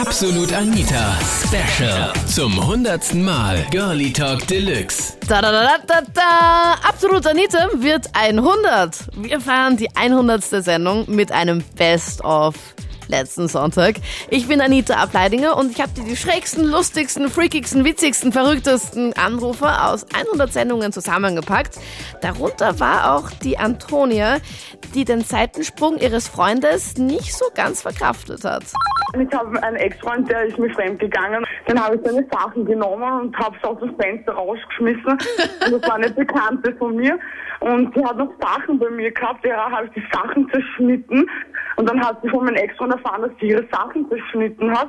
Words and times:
Absolut 0.00 0.52
Anita 0.52 1.18
Special 1.44 2.12
zum 2.24 2.64
hundertsten 2.64 3.24
Mal 3.24 3.66
Girlie 3.72 4.12
Talk 4.12 4.46
Deluxe. 4.46 5.14
Da, 5.26 5.42
da, 5.42 5.50
da, 5.50 5.78
da, 5.84 6.00
da. 6.14 6.88
Absolut 6.88 7.26
Anita 7.26 7.68
wird 7.74 8.06
100. 8.12 8.96
Wir 9.16 9.40
feiern 9.40 9.76
die 9.76 9.88
100. 9.96 10.44
Sendung 10.62 11.04
mit 11.08 11.32
einem 11.32 11.64
Best-of 11.76 12.54
letzten 13.08 13.48
Sonntag. 13.48 13.96
Ich 14.30 14.48
bin 14.48 14.60
Anita 14.60 14.94
Ableidinger 14.94 15.56
und 15.56 15.70
ich 15.70 15.80
habe 15.80 15.92
dir 15.92 16.04
die 16.04 16.16
schrägsten, 16.16 16.64
lustigsten, 16.64 17.28
freakigsten, 17.28 17.84
witzigsten, 17.84 18.32
verrücktesten 18.32 19.14
Anrufer 19.14 19.90
aus 19.90 20.06
100 20.14 20.52
Sendungen 20.52 20.92
zusammengepackt. 20.92 21.78
Darunter 22.20 22.78
war 22.80 23.16
auch 23.16 23.30
die 23.30 23.58
Antonia, 23.58 24.38
die 24.94 25.04
den 25.04 25.22
Seitensprung 25.22 25.98
ihres 25.98 26.28
Freundes 26.28 26.96
nicht 26.96 27.34
so 27.34 27.46
ganz 27.54 27.82
verkraftet 27.82 28.44
hat. 28.44 28.64
Ich 29.18 29.32
habe 29.34 29.62
einen 29.62 29.76
Ex-Freund, 29.76 30.28
der 30.28 30.44
ist 30.44 30.58
mir 30.58 30.70
fremd 30.70 31.00
gegangen. 31.00 31.44
Dann 31.68 31.84
habe 31.84 31.96
ich 31.96 32.00
seine 32.02 32.26
Sachen 32.32 32.64
genommen 32.64 33.20
und 33.20 33.38
habe 33.38 33.54
es 33.56 33.68
aus 33.68 33.78
dem 33.78 33.94
Fenster 33.96 34.32
rausgeschmissen. 34.32 35.12
und 35.12 35.72
das 35.72 35.82
war 35.82 35.96
eine 35.96 36.10
Bekannte 36.10 36.74
von 36.76 36.96
mir. 36.96 37.18
Und 37.60 37.94
sie 37.94 38.02
hat 38.02 38.16
noch 38.16 38.32
Sachen 38.40 38.78
bei 38.78 38.88
mir 38.88 39.10
gehabt. 39.10 39.44
Ja, 39.44 39.70
habe 39.70 39.86
ich 39.86 39.92
die 39.92 40.08
Sachen 40.10 40.48
zerschnitten. 40.50 41.28
Und 41.76 41.88
dann 41.88 42.00
hat 42.00 42.22
sie 42.22 42.30
von 42.30 42.46
meinem 42.46 42.56
Ex-Freund 42.56 42.94
erfahren, 42.94 43.22
dass 43.22 43.32
sie 43.38 43.48
ihre 43.48 43.66
Sachen 43.70 44.08
zerschnitten 44.08 44.72
hat 44.72 44.88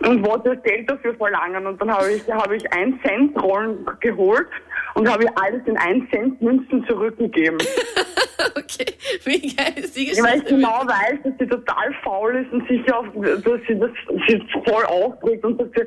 und 0.00 0.26
wollte 0.26 0.56
Geld 0.58 0.90
dafür 0.90 1.14
verlangen. 1.14 1.66
Und 1.66 1.80
dann 1.80 1.90
habe 1.90 2.12
ich, 2.12 2.22
habe 2.30 2.56
ich 2.56 2.72
ein 2.72 2.98
Cent 3.04 3.40
Rollen 3.42 3.86
geholt 4.00 4.48
und 4.94 5.10
habe 5.10 5.24
ihr 5.24 5.32
alles 5.36 5.62
in 5.66 5.76
1 5.76 6.10
Cent 6.10 6.40
Münzen 6.40 6.84
zurückgegeben. 6.86 7.58
okay, 8.56 8.86
wie 9.24 9.54
geil 9.54 9.72
ist 9.76 9.96
die 9.96 10.06
Geschichte? 10.06 10.28
Weil 10.28 10.38
ich 10.38 10.44
genau 10.46 10.82
weiß, 10.86 11.18
dass 11.24 11.32
sie 11.38 11.46
total 11.46 11.94
faul 12.02 12.36
ist 12.36 12.52
und 12.52 12.66
sicher 12.68 12.98
auf, 12.98 13.06
dass 13.14 13.60
sie 13.66 13.78
das 13.78 13.90
sie 14.28 14.42
voll 14.64 14.84
aufbringt 14.84 15.44
und 15.44 15.60
dass 15.60 15.68
sie, 15.74 15.82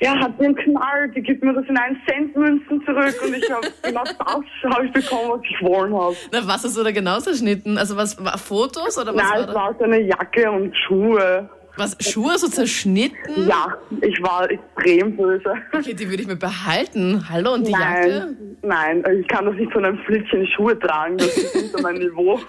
ja, 0.00 0.18
hat 0.18 0.32
sie 0.38 0.46
einen 0.46 0.56
Knall, 0.56 1.10
die 1.14 1.22
gibt 1.22 1.42
mir 1.42 1.54
das 1.54 1.64
in 1.68 1.76
1 1.76 1.98
Cent 2.08 2.36
Münzen 2.36 2.84
zurück 2.84 3.14
und 3.24 3.36
ich 3.36 3.50
habe 3.50 3.66
genau 3.82 4.04
das 4.04 4.74
habe 4.74 4.86
ich 4.86 4.92
bekommen, 4.92 5.30
was 5.30 5.40
ich 5.44 5.62
wollen 5.62 5.94
habe. 5.94 6.16
Na, 6.32 6.40
was 6.46 6.64
hast 6.64 6.76
du 6.76 6.82
da 6.82 6.90
genau 6.90 7.18
zerschnitten? 7.20 7.78
Also 7.78 7.96
was 7.96 8.22
war 8.22 8.38
Fotos 8.38 8.98
oder 8.98 9.14
was 9.14 9.22
Nein, 9.22 9.32
war 9.32 9.40
es 9.40 9.46
da? 9.46 9.54
war 9.54 9.74
so 9.78 9.84
eine 9.84 10.00
Jacke 10.00 10.50
und 10.50 10.76
Schuhe. 10.76 11.48
Was, 11.78 11.96
Schuhe 12.00 12.36
so 12.38 12.48
zerschnitten? 12.48 13.46
Ja, 13.48 13.78
ich 14.00 14.20
war 14.20 14.50
extrem 14.50 15.16
böse. 15.16 15.54
Okay, 15.72 15.94
die 15.94 16.10
würde 16.10 16.22
ich 16.22 16.28
mir 16.28 16.36
behalten. 16.36 17.24
Hallo, 17.28 17.54
und 17.54 17.66
die 17.66 17.72
nein, 17.72 18.10
Jacke? 18.10 18.36
Nein, 18.62 19.04
ich 19.20 19.28
kann 19.28 19.46
das 19.46 19.54
nicht 19.54 19.72
von 19.72 19.84
einem 19.84 19.98
Flittchen 19.98 20.46
Schuhe 20.48 20.76
tragen, 20.78 21.18
das 21.18 21.36
ist 21.36 21.54
unter 21.54 21.82
mein 21.82 21.94
Niveau. 21.96 22.40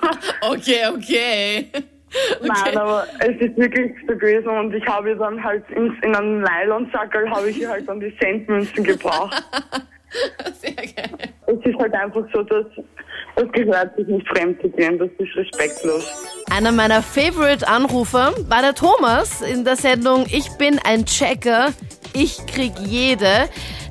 Okay, 0.42 0.82
okay. 0.96 1.30
Okay. 1.30 1.70
Nein, 2.42 2.78
aber 2.78 3.06
es 3.20 3.40
ist 3.40 3.56
wirklich 3.56 3.94
so 4.08 4.16
gewesen 4.16 4.48
und 4.48 4.74
ich 4.74 4.86
habe 4.88 5.16
dann 5.16 5.44
halt 5.44 5.64
in, 5.70 5.94
in 6.02 6.16
einem 6.16 6.42
Nylonsackel 6.42 7.30
habe 7.30 7.52
ich 7.52 7.66
halt 7.68 7.88
dann 7.88 8.00
die 8.00 8.16
Centmünzen 8.18 8.84
gebraucht. 8.84 9.44
Sehr 10.60 10.74
geil. 10.74 11.34
Es 11.70 11.75
ist 11.75 11.81
halt 11.81 11.94
einfach 11.94 12.23
so, 12.34 12.42
dass 12.44 12.66
das 13.36 13.52
gehört 13.52 13.95
sich 13.95 14.08
nicht 14.08 14.28
fremd 14.28 14.59
zu 14.62 14.70
gehen, 14.70 14.98
das 14.98 15.09
ist 15.20 15.36
respektlos. 15.36 16.03
Einer 16.52 16.72
meiner 16.72 17.02
Favorite-Anrufer 17.02 18.34
war 18.48 18.61
der 18.61 18.73
Thomas 18.73 19.42
in 19.42 19.64
der 19.64 19.76
Sendung 19.76 20.26
Ich 20.31 20.50
bin 20.58 20.80
ein 20.84 21.06
Checker, 21.06 21.70
ich 22.14 22.45
krieg 22.48 22.73
jede, 22.80 23.48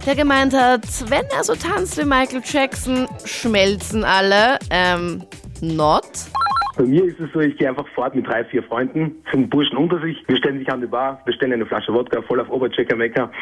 der 0.06 0.16
gemeint 0.16 0.54
hat, 0.54 0.82
wenn 1.08 1.24
er 1.36 1.44
so 1.44 1.54
tanzt 1.54 1.98
wie 1.98 2.04
Michael 2.04 2.42
Jackson, 2.44 3.06
schmelzen 3.24 4.04
alle. 4.04 4.58
Ähm, 4.70 5.22
not? 5.60 6.02
Bei 6.78 6.84
mir 6.84 7.04
ist 7.04 7.18
es 7.18 7.28
so, 7.32 7.40
ich 7.40 7.56
gehe 7.56 7.68
einfach 7.68 7.88
fort 7.88 8.14
mit 8.14 8.28
drei, 8.28 8.44
vier 8.44 8.62
Freunden 8.62 9.16
zum 9.32 9.48
Burschen 9.50 9.76
unter 9.76 10.00
sich. 10.00 10.16
Wir 10.28 10.36
stellen 10.36 10.60
sich 10.60 10.70
an 10.70 10.80
die 10.80 10.86
Bar, 10.86 11.20
bestellen 11.26 11.52
eine 11.52 11.66
Flasche 11.66 11.92
Wodka, 11.92 12.22
voll 12.22 12.38
auf 12.40 12.48
Oberchecker 12.48 12.94
Mecker. 12.94 13.32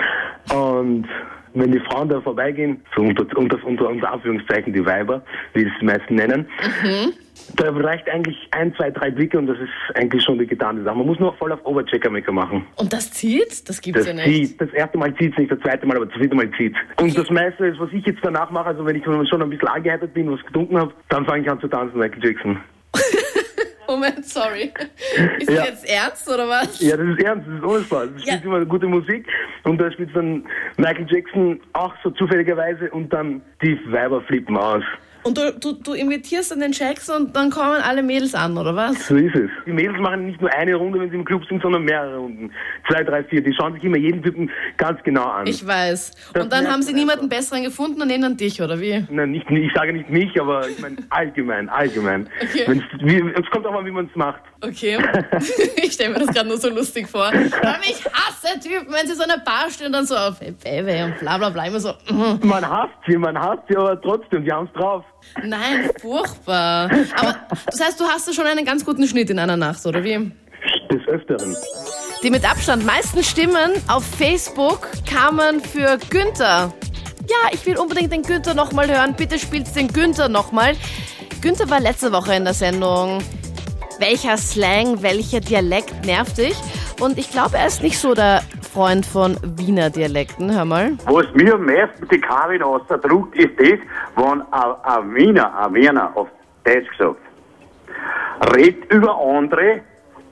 Und 0.55 1.06
wenn 1.53 1.70
die 1.70 1.81
Frauen 1.81 2.09
da 2.09 2.19
vorbeigehen, 2.23 2.81
so 2.95 3.03
unter, 3.03 3.27
unter, 3.37 3.62
unter, 3.62 3.91
unter 3.91 4.11
Anführungszeichen 4.11 4.73
die 4.73 4.84
Weiber, 4.87 5.23
wie 5.53 5.65
es 5.65 5.73
die 5.78 5.84
meisten 5.84 6.15
nennen, 6.15 6.47
mhm. 6.83 7.12
da 7.56 7.71
reicht 7.72 8.09
eigentlich 8.09 8.38
ein, 8.53 8.75
zwei, 8.75 8.91
drei 8.91 9.11
Blicke 9.11 9.37
und 9.37 9.49
das 9.49 9.59
ist 9.59 9.97
eigentlich 9.97 10.22
schon 10.22 10.38
die 10.38 10.47
getane 10.47 10.82
Sache. 10.82 10.97
Man 10.97 11.06
muss 11.06 11.19
nur 11.19 11.34
voll 11.34 11.53
auf 11.53 11.62
Oberchecker-Mecker 11.66 12.32
machen. 12.32 12.65
Und 12.77 12.91
das 12.91 13.12
zieht? 13.12 13.69
Das 13.69 13.82
gibt's 13.82 14.06
das 14.06 14.09
ja 14.09 14.15
nicht. 14.15 14.49
Zieht. 14.49 14.61
Das 14.62 14.71
erste 14.71 14.97
Mal 14.97 15.15
zieht 15.15 15.32
es 15.32 15.38
nicht, 15.38 15.53
das 15.53 15.61
zweite 15.61 15.87
Mal, 15.87 15.97
aber 15.97 16.06
das 16.06 16.15
dritte 16.15 16.34
Mal 16.34 16.50
zieht 16.56 16.75
Und 16.99 17.11
okay. 17.11 17.15
das 17.15 17.28
meiste 17.28 17.66
ist, 17.66 17.78
was 17.78 17.93
ich 17.93 18.06
jetzt 18.06 18.21
danach 18.22 18.50
mache, 18.50 18.69
also 18.69 18.87
wenn 18.87 18.97
ich 18.97 19.05
schon 19.05 19.43
ein 19.43 19.50
bisschen 19.50 19.69
angeheitert 19.69 20.15
bin, 20.15 20.32
was 20.32 20.43
getrunken 20.47 20.78
habe, 20.78 20.94
dann 21.11 21.27
fange 21.27 21.43
ich 21.43 21.50
an 21.50 21.61
zu 21.61 21.69
tanzen, 21.69 21.99
Michael 21.99 22.25
Jackson. 22.25 22.59
Moment, 23.89 24.25
sorry. 24.25 24.73
Ist 25.39 25.51
ja. 25.51 25.57
das 25.57 25.69
jetzt 25.69 25.91
ernst 25.91 26.29
oder 26.29 26.49
was? 26.49 26.81
Ja, 26.81 26.97
das 26.97 27.07
ist 27.09 27.23
ernst, 27.23 27.47
das 27.47 27.57
ist 27.57 27.65
ohne 27.65 27.85
Spaß. 27.85 28.09
Es 28.17 28.23
spielt 28.23 28.41
ja. 28.41 28.47
immer 28.47 28.65
gute 28.65 28.87
Musik 28.87 29.27
und 29.65 29.79
da 29.81 29.91
spielt 29.91 30.15
dann 30.15 30.45
Michael 30.77 31.07
Jackson 31.09 31.61
auch 31.73 31.95
so 32.03 32.11
zufälligerweise 32.11 32.91
und 32.91 33.13
dann 33.13 33.43
die 33.63 33.79
Weiber 33.91 34.21
flippen 34.23 34.57
aus. 34.57 34.83
Und 35.26 35.37
du, 35.37 35.53
du, 35.59 35.72
du 35.72 35.94
imitierst 35.94 36.53
dann 36.53 36.60
den 36.60 36.70
Jackson 36.70 37.26
und 37.26 37.37
dann 37.37 37.50
kommen 37.50 37.81
alle 37.82 38.00
Mädels 38.00 38.32
an, 38.37 38.56
oder 38.56 38.76
was? 38.76 39.09
So 39.09 39.16
ist 39.16 39.34
es. 39.34 39.50
Die 39.66 39.72
Mädels 39.72 39.98
machen 39.98 40.26
nicht 40.26 40.41
nur 40.41 40.53
eine 40.53 40.76
Runde, 40.76 41.00
wenn 41.00 41.10
sie 41.10 41.16
im 41.16 41.25
Club 41.25 41.44
sind, 41.48 41.60
sondern 41.60 41.82
mehrere 41.82 42.19
Runden. 42.19 42.53
Zwei, 42.88 43.03
drei, 43.03 43.25
vier. 43.25 43.42
Die 43.42 43.53
schauen 43.53 43.75
sich 43.75 43.82
immer 43.82 43.97
jeden 43.97 44.22
Typen 44.22 44.48
ganz 44.76 45.03
genau 45.03 45.25
an. 45.25 45.48
Ich 45.48 45.66
weiß. 45.66 46.12
Das 46.32 46.44
und 46.44 46.53
dann 46.53 46.69
haben 46.69 46.82
sie 46.82 46.92
niemanden 46.92 47.25
einfach. 47.25 47.38
besseren 47.38 47.64
gefunden 47.64 48.00
und 48.03 48.06
nehmen 48.06 48.22
dann 48.22 48.37
dich, 48.37 48.62
oder 48.62 48.81
wie? 48.81 49.04
Nein, 49.10 49.32
nicht, 49.32 49.50
ich 49.50 49.72
sage 49.75 49.94
nicht 49.94 50.09
mich, 50.09 50.41
aber 50.41 50.69
ich 50.69 50.78
meine 50.78 50.97
allgemein, 51.10 51.69
allgemein. 51.69 52.28
Okay. 52.47 52.81
Es 53.34 53.50
kommt 53.50 53.66
auch 53.66 53.72
mal, 53.72 53.84
wie 53.84 53.91
man 53.91 54.06
es 54.06 54.14
macht. 54.14 54.41
Okay. 54.61 54.99
ich 55.77 55.93
stelle 55.93 56.15
mir 56.15 56.21
das 56.21 56.34
gerade 56.34 56.49
nur 56.49 56.59
so 56.59 56.69
lustig 56.71 57.09
vor. 57.09 57.27
Aber 57.27 57.81
ich 57.83 58.05
hasse 58.06 58.59
Typen, 58.61 58.93
wenn 58.93 59.06
sie 59.06 59.15
so 59.15 59.22
eine 59.22 59.39
Bar 59.39 59.71
stehen 59.71 59.89
und 59.89 59.93
dann 59.93 60.06
so 60.06 60.17
auf 60.17 60.41
hey, 60.41 60.53
Baby 60.53 61.03
und 61.03 61.19
bla 61.19 61.37
bla 61.39 61.50
bla 61.50 61.67
immer 61.67 61.81
so. 61.81 61.91
Mm. 62.11 62.47
Man 62.47 62.69
hasst 62.69 62.94
sie, 63.06 63.17
man 63.17 63.39
hasst 63.39 63.62
sie, 63.69 63.77
aber 63.77 64.00
trotzdem, 64.00 64.44
die 64.44 64.53
haben 64.53 64.69
es 64.72 64.81
drauf. 64.81 65.05
Nein, 65.43 65.91
furchtbar. 66.00 66.91
Aber 67.17 67.37
das 67.67 67.81
heißt, 67.81 68.00
du 68.00 68.05
hast 68.05 68.34
schon 68.34 68.47
einen 68.47 68.65
ganz 68.65 68.84
guten 68.84 69.06
Schnitt 69.06 69.31
in 69.31 69.39
einer 69.39 69.56
Nacht, 69.56 69.84
oder 69.84 70.03
wie? 70.03 70.33
Des 70.91 71.06
Öfteren. 71.06 71.55
Die 72.23 72.31
mit 72.31 72.49
Abstand 72.49 72.84
meisten 72.84 73.23
Stimmen 73.23 73.73
auf 73.88 74.05
Facebook 74.05 74.88
kamen 75.05 75.61
für 75.61 75.99
Günther. 76.09 76.73
Ja, 77.28 77.50
ich 77.53 77.67
will 77.67 77.77
unbedingt 77.77 78.12
den 78.12 78.23
Günther 78.23 78.55
nochmal 78.55 78.88
hören. 78.88 79.15
Bitte 79.15 79.38
spielst 79.38 79.77
den 79.77 79.88
Günther 79.88 80.28
nochmal. 80.28 80.75
Günther 81.43 81.69
war 81.69 81.81
letzte 81.81 82.12
Woche 82.12 82.34
in 82.34 82.44
der 82.44 82.55
Sendung. 82.55 83.19
Welcher 83.99 84.37
Slang, 84.37 85.03
welcher 85.03 85.41
Dialekt 85.41 86.05
nervt 86.05 86.37
dich? 86.37 86.57
Und 87.01 87.19
ich 87.19 87.31
glaube, 87.31 87.57
er 87.57 87.67
ist 87.67 87.83
nicht 87.83 87.99
so 87.99 88.12
der 88.12 88.43
Freund 88.73 89.07
von 89.07 89.39
Wiener 89.57 89.89
Dialekten. 89.89 90.55
Hör 90.55 90.67
mal. 90.67 90.93
Was 91.07 91.27
mir 91.34 91.55
am 91.55 91.65
meisten 91.65 92.06
die 92.09 92.21
Karin 92.21 92.62
ausdruckt, 92.62 93.35
ist 93.37 93.59
das, 93.59 93.79
wenn 94.17 94.43
ein 94.53 95.15
Wiener, 95.15 95.59
ein 95.59 95.75
Wiener, 95.75 96.15
auf 96.15 96.29
Deutsch 96.65 96.91
gesagt, 96.91 97.21
redet 98.55 98.93
über 98.93 99.19
andere 99.19 99.81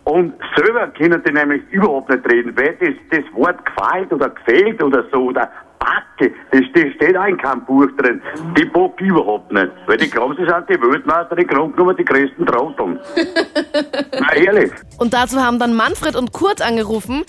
und 0.04 0.34
selber 0.56 0.88
können 0.88 1.22
die 1.26 1.32
nämlich 1.32 1.62
überhaupt 1.70 2.10
nicht 2.10 2.30
reden, 2.30 2.54
weil 2.56 2.76
das, 2.78 2.94
das 3.10 3.34
Wort 3.34 3.64
gefällt 3.64 4.12
oder 4.12 4.28
gefällt 4.28 4.82
oder 4.82 5.04
so 5.10 5.28
oder 5.28 5.50
Backe, 5.84 6.32
das, 6.50 6.62
das 6.74 6.92
steht 6.94 7.16
auch 7.16 7.26
in 7.26 7.36
keinem 7.36 7.64
Buch 7.64 7.88
drin. 7.98 8.20
Die 8.56 8.64
bock 8.64 9.00
überhaupt 9.00 9.52
nicht. 9.52 9.70
Weil 9.86 9.98
die 9.98 10.08
glauben, 10.08 10.34
sie 10.36 10.44
sind 10.44 10.68
die 10.68 10.80
Weltmeister, 10.80 11.36
die 11.36 11.46
Grundnummer, 11.46 11.94
die 11.94 12.04
größten 12.04 12.46
Trotteln. 12.46 12.98
Na 14.20 14.34
ehrlich. 14.34 14.72
Und 14.98 15.12
dazu 15.12 15.40
haben 15.40 15.58
dann 15.58 15.74
Manfred 15.74 16.16
und 16.16 16.32
Kurt 16.32 16.62
angerufen, 16.62 17.24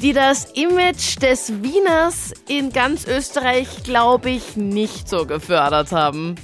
die 0.00 0.12
das 0.12 0.52
Image 0.52 1.20
des 1.20 1.62
Wieners 1.62 2.32
in 2.48 2.72
ganz 2.72 3.06
Österreich, 3.06 3.82
glaube 3.84 4.30
ich, 4.30 4.56
nicht 4.56 5.08
so 5.08 5.26
gefördert 5.26 5.92
haben 5.92 6.36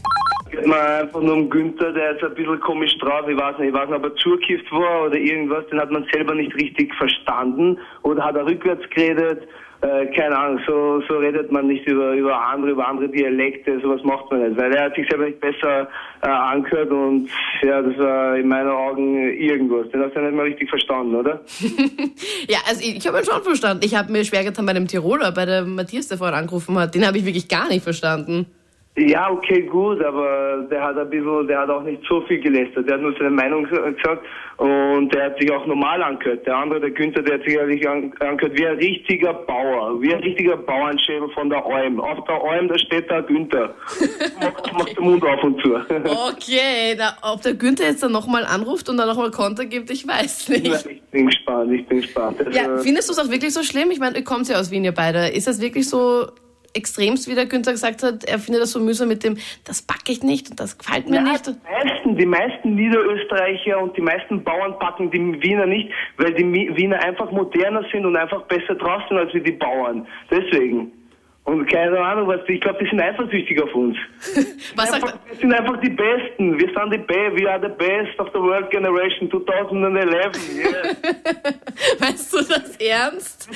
geht 0.50 0.66
man 0.66 0.78
einfach 0.78 1.20
nur 1.20 1.34
um 1.34 1.50
Günther, 1.50 1.92
der 1.92 2.12
ist 2.12 2.22
ein 2.22 2.34
bisschen 2.34 2.60
komisch 2.60 2.96
drauf. 2.98 3.26
Ich 3.28 3.36
weiß 3.36 3.58
nicht, 3.58 3.68
ich 3.68 3.74
weiß 3.74 3.88
nicht, 3.88 3.98
ob 3.98 4.04
er 4.04 4.14
zugekifft 4.16 4.70
war 4.70 5.06
oder 5.06 5.16
irgendwas, 5.16 5.66
den 5.66 5.80
hat 5.80 5.90
man 5.90 6.06
selber 6.12 6.34
nicht 6.34 6.54
richtig 6.54 6.94
verstanden 6.94 7.78
oder 8.02 8.24
hat 8.24 8.36
er 8.36 8.46
rückwärts 8.46 8.88
geredet 8.90 9.48
äh, 9.84 10.06
keine 10.16 10.36
Ahnung, 10.36 10.60
so, 10.66 11.02
so 11.06 11.18
redet 11.18 11.52
man 11.52 11.66
nicht 11.66 11.86
über, 11.86 12.12
über 12.12 12.40
andere, 12.40 12.72
über 12.72 12.88
andere 12.88 13.08
Dialekte, 13.08 13.78
sowas 13.80 14.00
macht 14.02 14.30
man 14.30 14.48
nicht, 14.48 14.56
weil 14.56 14.72
er 14.72 14.84
hat 14.84 14.94
sich 14.94 15.06
selber 15.08 15.26
nicht 15.26 15.40
besser 15.40 15.88
äh, 16.22 16.28
angehört 16.28 16.90
und 16.90 17.28
ja, 17.62 17.82
das 17.82 17.98
war 17.98 18.36
in 18.36 18.48
meinen 18.48 18.70
Augen 18.70 19.30
irgendwas. 19.38 19.90
Den 19.90 20.02
hast 20.02 20.14
du 20.14 20.20
ja 20.20 20.26
nicht 20.26 20.36
mal 20.36 20.46
richtig 20.46 20.70
verstanden, 20.70 21.14
oder? 21.14 21.40
ja, 22.48 22.58
also 22.66 22.80
ich, 22.80 22.96
ich 22.96 23.06
habe 23.06 23.18
ihn 23.18 23.24
schon 23.24 23.42
verstanden. 23.42 23.84
Ich 23.84 23.94
habe 23.94 24.10
mir 24.10 24.24
schwer 24.24 24.44
getan 24.44 24.64
bei 24.64 24.72
dem 24.72 24.86
Tiroler, 24.86 25.32
bei 25.32 25.44
dem 25.44 25.74
Matthias, 25.74 26.08
der 26.08 26.16
vorhin 26.16 26.36
angerufen 26.36 26.78
hat. 26.78 26.94
Den 26.94 27.06
habe 27.06 27.18
ich 27.18 27.26
wirklich 27.26 27.48
gar 27.48 27.68
nicht 27.68 27.82
verstanden. 27.82 28.46
Ja, 28.96 29.28
okay, 29.28 29.62
gut, 29.62 30.00
aber 30.04 30.68
der 30.70 30.80
hat 30.80 30.96
ein 30.96 31.10
bisschen, 31.10 31.48
der 31.48 31.58
hat 31.58 31.68
auch 31.68 31.82
nicht 31.82 32.00
so 32.08 32.20
viel 32.22 32.38
gelästert. 32.40 32.86
Der 32.86 32.94
hat 32.94 33.02
nur 33.02 33.12
seine 33.18 33.30
Meinung 33.30 33.64
gesagt 33.64 34.22
und 34.58 35.12
der 35.12 35.24
hat 35.24 35.40
sich 35.40 35.50
auch 35.50 35.66
normal 35.66 36.00
angehört. 36.00 36.46
Der 36.46 36.56
andere, 36.56 36.78
der 36.80 36.92
Günther, 36.92 37.20
der 37.22 37.34
hat 37.34 37.44
sich 37.44 37.54
ehrlich 37.54 37.88
angehört 37.88 38.56
wie 38.56 38.64
ein 38.64 38.76
richtiger 38.76 39.34
Bauer, 39.34 40.00
wie 40.00 40.14
ein 40.14 40.20
richtiger 40.20 40.56
Bauernschädel 40.56 41.28
von 41.30 41.50
der 41.50 41.66
Alm. 41.66 41.98
Auf 41.98 42.24
der 42.26 42.40
Alm, 42.40 42.68
da 42.68 42.78
steht 42.78 43.10
da 43.10 43.20
Günther. 43.20 43.74
Macht, 44.40 44.72
macht 44.72 44.96
den 44.96 45.04
Mund 45.04 45.24
auf 45.24 45.42
und 45.42 45.60
zu. 45.60 45.74
Okay, 46.28 46.94
da, 46.96 47.16
ob 47.22 47.42
der 47.42 47.54
Günther 47.54 47.86
jetzt 47.86 48.02
dann 48.02 48.12
nochmal 48.12 48.44
anruft 48.44 48.88
und 48.88 48.96
dann 48.96 49.08
nochmal 49.08 49.32
Konter 49.32 49.64
gibt, 49.64 49.90
ich 49.90 50.06
weiß 50.06 50.50
nicht. 50.50 50.86
Ich 50.88 51.02
bin 51.10 51.26
gespannt, 51.26 51.72
ich 51.72 51.86
bin 51.86 52.00
gespannt. 52.00 52.36
Ja, 52.52 52.62
Also, 52.70 52.84
findest 52.84 53.08
du 53.08 53.12
es 53.12 53.18
auch 53.18 53.30
wirklich 53.30 53.52
so 53.52 53.62
schlimm? 53.64 53.90
Ich 53.90 53.98
meine, 53.98 54.18
ihr 54.18 54.24
kommt 54.24 54.48
ja 54.48 54.56
aus 54.60 54.70
Wien, 54.70 54.84
ihr 54.84 54.92
beide. 54.92 55.28
Ist 55.28 55.48
das 55.48 55.60
wirklich 55.60 55.88
so 55.88 56.26
extremst, 56.74 57.28
wie 57.28 57.34
der 57.34 57.46
Günther 57.46 57.72
gesagt 57.72 58.02
hat, 58.02 58.24
er 58.24 58.38
findet 58.38 58.62
das 58.62 58.72
so 58.72 58.80
mühsam 58.80 59.08
mit 59.08 59.24
dem, 59.24 59.36
das 59.64 59.82
backe 59.82 60.10
ich 60.12 60.22
nicht 60.22 60.50
und 60.50 60.60
das 60.60 60.76
gefällt 60.76 61.08
mir 61.08 61.16
Ja, 61.16 61.22
nicht. 61.22 61.46
die 61.46 61.54
meisten, 61.72 62.16
die 62.16 62.26
meisten 62.26 62.74
Niederösterreicher 62.74 63.80
und 63.80 63.96
die 63.96 64.00
meisten 64.02 64.42
Bauern 64.44 64.78
packen 64.78 65.10
die 65.10 65.42
Wiener 65.42 65.66
nicht, 65.66 65.90
weil 66.18 66.34
die 66.34 66.44
Wiener 66.76 67.02
einfach 67.02 67.30
moderner 67.30 67.84
sind 67.92 68.04
und 68.04 68.16
einfach 68.16 68.42
besser 68.42 68.74
drauf 68.74 69.02
sind 69.08 69.18
als 69.18 69.32
wie 69.34 69.40
die 69.40 69.52
Bauern. 69.52 70.06
Deswegen. 70.30 70.92
Und 71.44 71.66
keine 71.66 72.00
Ahnung, 72.00 72.26
was, 72.26 72.40
ich 72.48 72.58
glaube, 72.58 72.82
die 72.82 72.88
sind 72.88 73.00
eifersüchtig 73.02 73.62
auf 73.62 73.74
uns. 73.74 73.98
Was 74.76 74.90
Einfach, 74.94 75.08
sagt, 75.10 75.28
wir 75.28 75.36
sind 75.36 75.52
einfach 75.52 75.78
die 75.82 75.90
Besten. 75.90 76.58
Wir 76.58 76.68
sind 76.68 76.90
die 76.94 76.96
Be 76.96 77.32
We 77.34 77.50
are 77.50 77.60
the 77.60 77.68
best 77.68 78.18
of 78.18 78.28
the 78.32 78.40
world 78.40 78.70
generation 78.70 79.30
2011. 79.30 80.32
Yes. 80.56 82.00
meinst 82.00 82.32
du 82.32 82.38
das 82.38 82.76
ernst? 82.78 83.50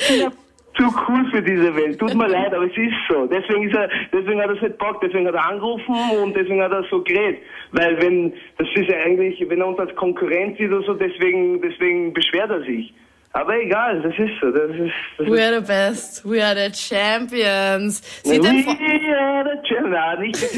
Zu 0.79 0.85
cool 1.09 1.25
für 1.33 1.43
diese 1.43 1.75
Welt. 1.75 1.99
Tut 1.99 2.15
mir 2.15 2.29
leid, 2.39 2.55
aber 2.55 2.67
es 2.67 2.77
ist 2.77 2.95
so. 3.09 3.27
Deswegen, 3.27 3.69
ist 3.69 3.77
er, 3.77 3.91
deswegen 4.13 4.41
hat 4.41 4.49
er 4.49 4.57
es 4.57 4.63
nicht 4.63 4.79
Bock, 4.79 5.01
deswegen 5.01 5.27
hat 5.27 5.35
er 5.35 5.49
angerufen 5.49 5.95
und 6.23 6.37
deswegen 6.37 6.63
hat 6.63 6.73
er 6.73 6.85
so 6.89 7.03
geredet. 7.03 7.41
Weil 7.73 8.01
wenn, 8.01 8.33
das 8.57 8.69
ist 8.75 8.89
ja 8.89 8.99
eigentlich, 8.99 9.45
wenn 9.49 9.61
er 9.61 9.67
uns 9.67 9.79
als 9.79 9.95
Konkurrent 9.97 10.57
sieht 10.57 10.71
oder 10.71 10.83
so, 10.83 10.95
deswegen, 10.95 11.61
deswegen 11.61 12.13
beschwert 12.13 12.51
er 12.51 12.61
sich. 12.63 12.95
Aber 13.33 13.61
egal, 13.61 14.01
das 14.01 14.19
ist 14.19 14.41
so. 14.41 14.51
Das 14.51 14.71
ist, 14.71 14.93
das 15.19 15.27
We 15.27 15.43
are 15.43 15.61
the 15.61 15.67
best, 15.67 16.25
we 16.25 16.43
are 16.43 16.55
the 16.55 16.73
champions. 16.73 18.03
Sieht 18.25 18.43
We 18.43 19.15
are 19.15 19.45
the 19.45 19.69
champions. 19.69 19.89
Nein, 19.91 20.31
es, 20.33 20.51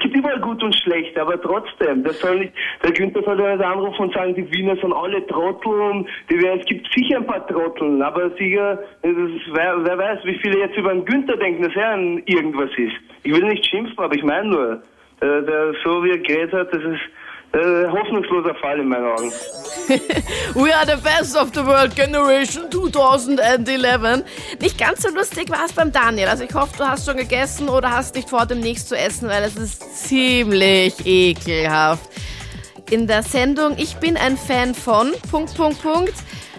gibt 0.00 0.14
immer, 0.14 0.30
überall 0.30 0.40
gut 0.40 0.62
und 0.62 0.74
schlecht, 0.76 1.18
aber 1.18 1.40
trotzdem, 1.40 2.04
das 2.04 2.18
soll 2.20 2.40
nicht, 2.40 2.52
der 2.82 2.92
Günther 2.92 3.22
soll 3.22 3.40
ja 3.40 3.56
nicht 3.56 3.64
anrufen 3.64 4.02
und 4.02 4.14
sagen, 4.14 4.34
die 4.34 4.50
Wiener 4.52 4.76
sind 4.76 4.92
alle 4.92 5.26
Trottel 5.26 5.72
und 5.72 6.08
die, 6.28 6.36
es 6.46 6.66
gibt 6.66 6.86
sicher 6.92 7.16
ein 7.18 7.26
paar 7.26 7.46
Trotteln, 7.46 8.02
aber 8.02 8.30
sicher, 8.36 8.78
das 9.02 9.12
ist, 9.12 9.54
wer, 9.54 9.84
wer 9.84 9.98
weiß, 9.98 10.20
wie 10.24 10.38
viele 10.38 10.58
jetzt 10.58 10.76
über 10.76 10.92
den 10.92 11.04
Günther 11.04 11.36
denken, 11.36 11.62
dass 11.62 11.74
er 11.74 11.90
ein 11.90 12.22
irgendwas 12.26 12.70
ist. 12.76 12.96
Ich 13.22 13.32
will 13.32 13.44
nicht 13.44 13.66
schimpfen, 13.66 13.98
aber 13.98 14.14
ich 14.14 14.22
meine 14.22 14.48
nur, 14.48 14.82
der, 15.20 15.42
der, 15.42 15.74
so 15.84 16.02
wie 16.04 16.10
er 16.10 16.18
geredet 16.18 16.52
hat, 16.52 16.72
das 16.72 16.82
ist 16.82 17.00
äh, 17.52 17.88
hoffnungsloser 17.88 18.54
Fall 18.56 18.80
in 18.80 18.88
meinen 18.88 19.06
Augen. 19.06 19.32
We 20.54 20.74
are 20.74 20.86
the 20.86 21.02
best 21.02 21.36
of 21.36 21.50
the 21.52 21.64
world 21.64 21.94
generation 21.96 22.70
2011. 22.70 24.24
Nicht 24.60 24.78
ganz 24.78 25.02
so 25.02 25.14
lustig 25.14 25.50
war 25.50 25.64
es 25.64 25.72
beim 25.72 25.90
Daniel. 25.90 26.28
Also 26.28 26.44
ich 26.44 26.54
hoffe, 26.54 26.76
du 26.78 26.84
hast 26.84 27.06
schon 27.06 27.16
gegessen 27.16 27.68
oder 27.68 27.90
hast 27.90 28.14
nicht 28.14 28.28
vor, 28.28 28.46
demnächst 28.46 28.88
zu 28.88 28.96
essen, 28.96 29.28
weil 29.28 29.42
es 29.42 29.56
ist 29.56 30.06
ziemlich 30.06 30.94
ekelhaft. 31.04 32.08
In 32.90 33.06
der 33.06 33.22
Sendung 33.22 33.74
Ich 33.78 33.96
bin 33.96 34.16
ein 34.16 34.36
Fan 34.36 34.74
von 34.74 35.12
Punkt, 35.30 35.56
Punkt, 35.56 35.82
Punkt 35.82 36.14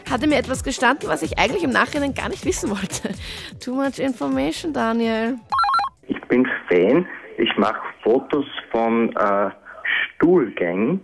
hatte 0.09 0.27
mir 0.27 0.38
etwas 0.38 0.63
gestanden, 0.63 1.07
was 1.07 1.21
ich 1.21 1.39
eigentlich 1.39 1.63
im 1.63 1.69
Nachhinein 1.69 2.13
gar 2.13 2.29
nicht 2.29 2.45
wissen 2.45 2.69
wollte. 2.69 3.15
Too 3.63 3.75
much 3.75 3.97
information, 3.99 4.73
Daniel. 4.73 5.38
Ich 6.07 6.19
bin 6.27 6.45
Fan. 6.67 7.07
Ich 7.38 7.57
mache 7.57 7.81
Fotos 8.03 8.45
von 8.71 9.15
äh, 9.15 9.49
Stuhlgängen. 10.21 11.01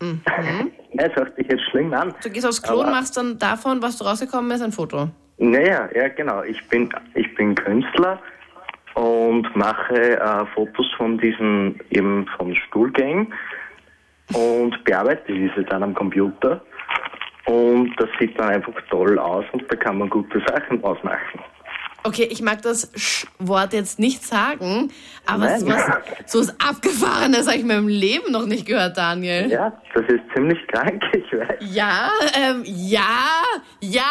Mhm. 0.00 0.20
das 0.94 1.14
hört 1.16 1.34
sich 1.36 1.46
jetzt 1.48 1.62
schlimm 1.70 1.92
an. 1.94 2.14
Du 2.22 2.30
gehst 2.30 2.46
aufs 2.46 2.62
Klo 2.62 2.80
und 2.80 2.90
machst 2.90 3.16
dann 3.16 3.38
davon, 3.38 3.82
was 3.82 3.98
du 3.98 4.04
rausgekommen 4.04 4.50
ist, 4.50 4.62
ein 4.62 4.72
Foto. 4.72 5.08
Naja, 5.38 5.88
ja 5.94 6.08
genau. 6.08 6.42
Ich 6.42 6.68
bin 6.68 6.90
ich 7.14 7.34
bin 7.34 7.54
Künstler 7.54 8.20
und 8.94 9.54
mache 9.56 10.18
äh, 10.18 10.46
Fotos 10.54 10.86
von 10.96 11.18
diesen 11.18 11.80
eben 11.90 12.26
von 12.36 12.54
Stuhlgängen 12.54 13.32
und 14.34 14.84
bearbeite 14.84 15.32
diese 15.32 15.62
dann 15.64 15.82
am 15.82 15.94
Computer. 15.94 16.60
Und 17.46 17.94
das 17.96 18.10
sieht 18.18 18.38
dann 18.38 18.50
einfach 18.50 18.74
toll 18.90 19.18
aus 19.18 19.44
und 19.52 19.64
da 19.70 19.76
kann 19.76 19.98
man 19.98 20.10
gute 20.10 20.40
Sachen 20.40 20.82
draus 20.82 21.02
machen. 21.02 21.40
Okay, 22.08 22.26
ich 22.30 22.40
mag 22.40 22.62
das 22.62 22.90
Sch-Wort 22.96 23.74
jetzt 23.74 23.98
nicht 23.98 24.24
sagen, 24.24 24.90
aber 25.26 25.44
Nein. 25.44 25.60
sowas, 25.60 25.82
so 26.26 26.38
was 26.40 26.50
Abgefahrenes 26.58 27.46
habe 27.46 27.56
ich 27.56 27.62
in 27.62 27.68
meinem 27.68 27.88
Leben 27.88 28.32
noch 28.32 28.46
nicht 28.46 28.66
gehört, 28.66 28.96
Daniel. 28.96 29.50
Ja, 29.50 29.78
das 29.94 30.04
ist 30.04 30.20
ziemlich 30.34 30.58
krank, 30.68 31.02
ich 31.12 31.30
weiß. 31.38 31.56
Ja, 31.60 32.08
ähm, 32.34 32.62
ja, 32.64 33.42
ja, 33.82 34.02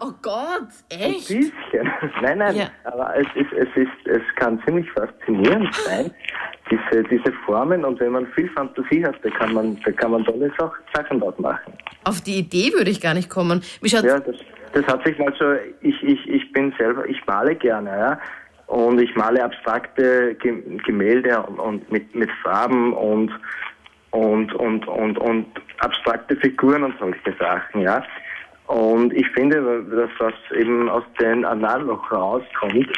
oh 0.00 0.12
Gott, 0.20 0.68
Ein 0.92 1.00
echt? 1.00 1.28
bisschen. 1.28 1.50
Nein, 2.22 2.38
nein, 2.38 2.56
Ja. 2.56 2.68
aber 2.84 3.14
es 3.16 3.26
ist, 3.34 3.52
es 3.52 3.68
ist, 3.74 4.06
es 4.06 4.22
kann 4.36 4.62
ziemlich 4.66 4.86
faszinierend 4.92 5.74
sein, 5.86 6.10
diese, 6.70 7.02
diese 7.04 7.32
Formen 7.46 7.84
und 7.86 7.98
wenn 8.00 8.12
man 8.12 8.26
viel 8.34 8.50
Fantasie 8.50 9.04
hat, 9.04 9.14
da 9.22 9.30
kann 9.30 9.54
man, 9.54 9.80
da 9.84 9.92
kann 9.92 10.10
man 10.10 10.24
tolle 10.24 10.52
Sach- 10.58 10.76
Sachen 10.94 11.20
dort 11.20 11.40
machen. 11.40 11.72
Auf 12.04 12.20
die 12.20 12.36
Idee 12.38 12.72
würde 12.74 12.90
ich 12.90 13.00
gar 13.00 13.14
nicht 13.14 13.30
kommen. 13.30 13.62
Wie 13.80 13.88
schaut, 13.88 14.04
Ja, 14.04 14.20
das, 14.20 14.36
das 14.72 14.86
hat 14.86 15.04
sich 15.04 15.18
mal 15.18 15.34
so, 15.38 15.54
ich, 15.80 16.02
ich, 16.02 16.28
ich 16.28 16.52
bin 16.52 16.72
selber, 16.78 17.06
ich 17.08 17.24
male 17.26 17.54
gerne, 17.54 17.90
ja. 17.90 18.20
Und 18.66 19.00
ich 19.00 19.14
male 19.16 19.42
abstrakte 19.42 20.34
Ge- 20.36 20.62
Gemälde 20.84 21.42
und, 21.42 21.58
und 21.58 21.92
mit, 21.92 22.14
mit 22.14 22.30
Farben 22.42 22.92
und, 22.92 23.32
und, 24.10 24.54
und, 24.54 24.86
und, 24.86 25.18
und 25.18 25.46
abstrakte 25.80 26.36
Figuren 26.36 26.84
und 26.84 26.96
solche 26.98 27.34
Sachen, 27.38 27.82
ja. 27.82 28.02
Und 28.68 29.12
ich 29.12 29.28
finde, 29.30 29.82
dass 29.90 30.10
was 30.20 30.34
eben 30.56 30.88
aus 30.88 31.02
den 31.20 31.44
Analog 31.44 32.12
rauskommt, 32.12 32.88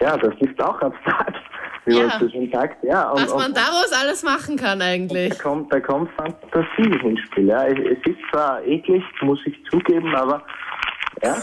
ja, 0.00 0.16
das 0.16 0.34
ist 0.40 0.60
auch 0.60 0.80
abstrakt, 0.82 1.40
wie 1.86 1.96
Ja. 1.98 2.06
man 2.06 2.20
so 2.20 2.28
schön 2.28 2.50
sagt, 2.52 2.82
ja. 2.84 3.10
Und, 3.10 3.22
was 3.22 3.34
man 3.34 3.46
und, 3.48 3.56
daraus 3.56 3.90
alles 3.92 4.22
machen 4.22 4.56
kann 4.56 4.80
eigentlich. 4.80 5.34
da 5.36 5.42
kommt, 5.42 5.72
da 5.72 5.80
kommt 5.80 6.10
Fantasie 6.16 6.98
ins 7.08 7.20
Spiel. 7.26 7.48
Ja. 7.48 7.66
Es 7.66 7.78
es 7.78 8.06
ist 8.06 8.18
zwar 8.30 8.62
eklig, 8.64 9.02
muss 9.22 9.38
ich 9.46 9.54
zugeben, 9.70 10.14
aber 10.14 10.42
ja, 11.22 11.36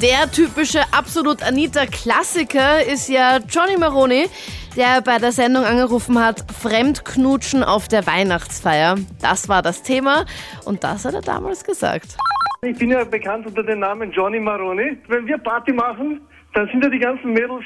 Der 0.00 0.30
typische 0.30 0.80
absolut 0.92 1.42
Anita-Klassiker 1.42 2.84
ist 2.84 3.08
ja 3.08 3.38
Johnny 3.48 3.76
Maroni, 3.76 4.26
der 4.76 5.00
bei 5.02 5.18
der 5.18 5.32
Sendung 5.32 5.64
angerufen 5.64 6.18
hat, 6.22 6.44
Fremdknutschen 6.60 7.62
auf 7.62 7.88
der 7.88 8.06
Weihnachtsfeier. 8.06 8.96
Das 9.20 9.48
war 9.48 9.62
das 9.62 9.82
Thema 9.82 10.24
und 10.64 10.82
das 10.84 11.04
hat 11.04 11.14
er 11.14 11.20
damals 11.20 11.62
gesagt. 11.64 12.16
Ich 12.64 12.78
bin 12.78 12.90
ja 12.90 13.04
bekannt 13.04 13.46
unter 13.46 13.62
dem 13.62 13.80
Namen 13.80 14.10
Johnny 14.12 14.38
Maroni. 14.40 14.96
Wenn 15.08 15.26
wir 15.26 15.38
Party 15.38 15.72
machen, 15.72 16.20
dann 16.54 16.68
sind 16.68 16.82
ja 16.84 16.90
die 16.90 16.98
ganzen 16.98 17.32
Mädels 17.32 17.64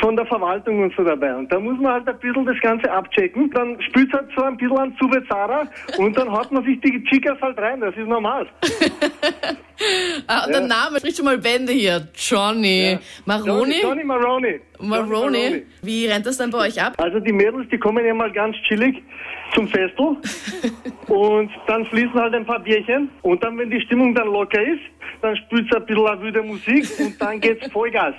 von 0.00 0.16
der 0.16 0.26
Verwaltung 0.26 0.82
und 0.82 0.94
so 0.96 1.04
dabei. 1.04 1.34
Und 1.34 1.50
da 1.50 1.58
muss 1.58 1.78
man 1.80 1.92
halt 1.94 2.08
ein 2.08 2.18
bisschen 2.18 2.44
das 2.44 2.60
Ganze 2.60 2.90
abchecken. 2.90 3.50
Dann 3.50 3.80
spült 3.82 4.12
halt 4.12 4.28
so 4.36 4.42
ein 4.42 4.56
bisschen 4.56 4.78
an 4.78 4.96
Zara 5.28 5.68
und 5.98 6.16
dann 6.16 6.30
haut 6.30 6.52
man 6.52 6.64
sich 6.64 6.80
die 6.80 7.02
Chicas 7.04 7.40
halt 7.40 7.58
rein. 7.58 7.80
Das 7.80 7.96
ist 7.96 8.06
normal. 8.06 8.46
Ah, 10.26 10.46
der 10.48 10.62
Name 10.62 10.98
spricht 10.98 11.18
schon 11.18 11.26
mal 11.26 11.36
Bände 11.36 11.70
hier. 11.72 12.08
Johnny. 12.14 12.98
Maroni? 13.26 13.50
Johnny, 13.50 13.82
Johnny 13.82 14.04
Maroni. 14.04 14.60
Johnny 14.78 14.88
Maroni. 14.88 15.62
Wie 15.82 16.06
rennt 16.06 16.24
das 16.24 16.38
dann 16.38 16.50
bei 16.50 16.66
euch 16.66 16.82
ab? 16.82 16.94
Also 16.96 17.20
die 17.20 17.32
Mädels, 17.32 17.68
die 17.70 17.78
kommen 17.78 18.04
ja 18.04 18.14
mal 18.14 18.32
ganz 18.32 18.56
chillig 18.66 19.02
zum 19.54 19.68
Festel 19.68 20.16
und 21.08 21.50
dann 21.66 21.84
fließen 21.86 22.14
halt 22.14 22.34
ein 22.34 22.46
paar 22.46 22.60
Bierchen 22.60 23.10
und 23.22 23.42
dann, 23.44 23.58
wenn 23.58 23.70
die 23.70 23.80
Stimmung 23.82 24.14
dann 24.14 24.28
locker 24.28 24.62
ist, 24.62 24.80
dann 25.22 25.36
spielt 25.36 25.74
ein 25.74 25.86
bisschen 25.86 26.06
eine 26.06 26.20
wilde 26.22 26.42
Musik 26.42 26.86
und 26.98 27.20
dann 27.20 27.40
geht's 27.40 27.66
Vollgas. 27.72 28.14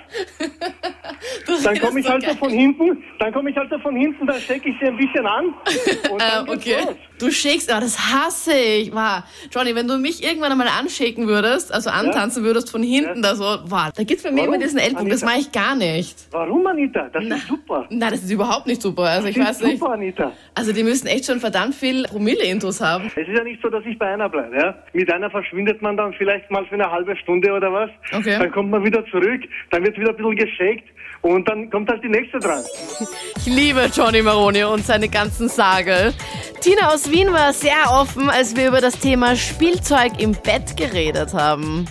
Dann 1.64 1.78
komme 1.80 2.00
ich 2.00 2.08
halt 2.08 2.22
so 2.24 2.34
von 2.36 2.50
hinten, 2.50 3.02
dann 3.18 3.32
komme 3.32 3.50
ich 3.50 3.56
halt 3.56 3.70
so 3.70 3.78
von 3.78 3.96
hinten, 3.96 4.26
dann 4.26 4.40
stecke 4.40 4.68
ich 4.68 4.76
sie 4.80 4.86
ein 4.86 4.96
bisschen 4.96 5.26
an 5.26 5.46
und 6.10 6.22
Ah, 6.22 6.44
dann 6.44 6.58
geht's 6.58 6.66
okay. 6.76 6.84
los. 6.86 6.96
Du 7.18 7.30
shakest, 7.32 7.68
aber 7.72 7.80
das 7.80 7.98
hasse 7.98 8.54
ich. 8.56 8.92
Wow. 8.94 9.24
Johnny, 9.50 9.74
wenn 9.74 9.88
du 9.88 9.98
mich 9.98 10.22
irgendwann 10.22 10.52
einmal 10.52 10.68
anschaken 10.68 11.26
würdest, 11.26 11.72
also 11.74 11.90
antanzen 11.90 12.44
würdest 12.44 12.70
von 12.70 12.80
hinten, 12.82 13.22
da 13.22 13.34
so, 13.34 13.42
wow, 13.64 13.90
da 13.96 14.04
gibt's 14.04 14.22
bei 14.22 14.30
mir 14.30 14.42
Warum? 14.42 14.54
immer 14.54 14.62
diesen 14.62 14.78
Ellbogen, 14.78 15.08
das 15.10 15.22
mache 15.24 15.38
ich 15.40 15.50
gar 15.50 15.74
nicht. 15.74 16.16
Warum, 16.30 16.64
Anita? 16.64 17.08
Das 17.12 17.24
ist 17.24 17.48
super. 17.48 17.86
Na, 17.90 18.10
das 18.10 18.22
ist 18.22 18.30
überhaupt 18.30 18.68
nicht 18.68 18.80
super. 18.80 19.02
Also 19.02 19.26
ich 19.26 19.34
Das 19.34 19.46
weiß 19.48 19.56
ist 19.56 19.66
nicht. 19.66 19.78
super, 19.80 19.92
Anita. 19.94 20.32
Also 20.54 20.72
die 20.72 20.84
müssen 20.84 21.08
echt 21.08 21.24
schon 21.26 21.40
verdammt 21.40 21.74
viel 21.74 22.04
Promille-Intos 22.04 22.80
haben. 22.80 23.10
Es 23.16 23.26
ist 23.28 23.36
ja 23.36 23.42
nicht 23.42 23.60
so, 23.62 23.68
dass 23.68 23.84
ich 23.84 23.98
bei 23.98 24.06
einer 24.06 24.28
bleibe. 24.28 24.56
Ja? 24.56 24.74
Mit 24.92 25.12
einer 25.12 25.28
verschwindet 25.28 25.82
man 25.82 25.96
dann 25.96 26.12
vielleicht 26.12 26.48
mal 26.52 26.64
für 26.66 26.74
eine 26.74 26.87
halbe 26.90 27.16
Stunde 27.16 27.52
oder 27.52 27.72
was. 27.72 27.90
Okay. 28.12 28.38
Dann 28.38 28.50
kommt 28.52 28.70
man 28.70 28.84
wieder 28.84 29.04
zurück, 29.06 29.42
dann 29.70 29.84
wird 29.84 29.98
wieder 29.98 30.10
ein 30.10 30.16
bisschen 30.16 30.36
geschakt 30.36 30.84
und 31.22 31.48
dann 31.48 31.70
kommt 31.70 31.88
halt 31.90 32.02
die 32.02 32.08
nächste 32.08 32.38
dran. 32.38 32.62
Ich 33.36 33.46
liebe 33.46 33.88
Johnny 33.94 34.20
Maroni 34.20 34.62
und 34.64 34.84
seine 34.84 35.08
ganzen 35.08 35.48
Sage. 35.48 36.12
Tina 36.60 36.88
aus 36.88 37.10
Wien 37.10 37.32
war 37.32 37.52
sehr 37.52 37.90
offen, 37.90 38.28
als 38.28 38.54
wir 38.56 38.68
über 38.68 38.80
das 38.80 38.98
Thema 38.98 39.34
Spielzeug 39.36 40.20
im 40.20 40.32
Bett 40.32 40.76
geredet 40.76 41.32
haben. 41.32 41.86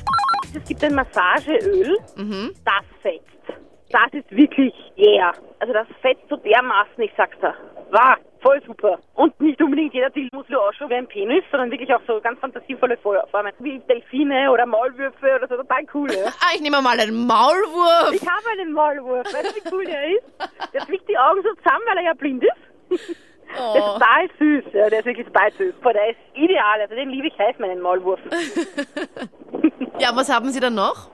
Es 0.56 0.68
gibt 0.68 0.84
ein 0.84 0.94
Massageöl, 0.94 1.98
das 2.16 2.86
fetzt. 3.02 3.60
das 3.90 4.14
ist 4.14 4.30
wirklich 4.32 4.74
yeah. 4.98 5.34
Also 5.60 5.74
das 5.74 5.88
fetzt 6.02 6.24
so 6.30 6.36
dermaßen, 6.38 7.04
ich 7.04 7.12
sag's 7.18 7.38
da. 7.42 7.54
War 7.92 8.18
voll 8.48 8.62
super. 8.66 9.00
Und 9.16 9.40
nicht 9.42 9.62
unbedingt 9.62 9.94
jeder 9.94 10.10
Dill 10.10 10.30
muss 10.32 10.46
so 10.50 10.58
ausschauen 10.58 10.90
wie 10.90 10.96
ein 10.96 11.08
Penis, 11.08 11.44
sondern 11.52 11.70
wirklich 11.72 11.94
auch 11.94 12.02
so 12.08 12.22
ganz 12.22 12.40
fantasievolle 12.40 12.98
Formen. 12.98 13.52
Wie 13.60 13.80
Delfine 13.80 14.52
oder 14.52 14.66
Maulwürfe 14.66 15.36
oder 15.36 15.48
so, 15.48 15.58
total 15.58 15.86
cool. 15.94 16.12
Ja? 16.12 16.28
Ah, 16.40 16.54
ich 16.56 16.62
nehme 16.62 16.82
mal 16.82 16.98
einen 16.98 17.28
Maulwurf. 17.28 18.14
Ich 18.14 18.22
habe 18.22 18.50
einen 18.52 18.72
Maulwurf. 18.72 19.26
Weißt 19.26 19.52
du, 19.52 19.56
wie 19.56 19.76
cool 19.76 19.86
der 19.86 20.08
ist? 20.16 20.74
Der 20.74 20.82
fliegt 20.86 21.10
die 21.10 21.18
Augen 21.18 21.42
so 21.44 21.50
zusammen, 21.56 21.84
weil 21.88 21.98
er 21.98 22.04
ja 22.04 22.14
blind 22.14 22.44
ist. 22.44 23.16
Oh. 23.60 23.74
Der 23.74 23.82
ist 23.82 23.94
total 23.94 24.30
süß. 24.40 24.64
Ja, 24.74 24.90
der 24.90 25.00
ist 25.00 25.06
wirklich 25.06 25.28
total 25.28 25.52
süß. 25.52 25.74
Boah, 25.82 25.94
der 25.94 26.10
ist 26.12 26.20
ideal. 26.36 26.82
Also 26.82 26.96
den 26.96 27.10
liebe 27.10 27.28
ich 27.28 27.38
heiß, 27.38 27.60
meinen 27.60 27.82
Maulwurf. 27.82 28.20
Ja, 30.00 30.12
was 30.14 30.32
haben 30.32 30.50
Sie 30.50 30.60
dann 30.60 30.76
noch? 30.76 31.10